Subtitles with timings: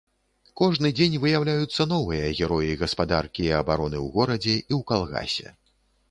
[0.59, 5.53] Кожны дзень выяўляюцца новыя героі гаспадаркі і абароны ў горадзе і ў калгасе.